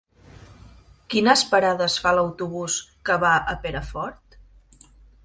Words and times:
Quines 1.13 1.43
parades 1.51 1.97
fa 2.05 2.13
l'autobús 2.19 2.79
que 3.11 3.19
va 3.25 3.35
a 3.53 3.55
Perafort? 3.67 4.39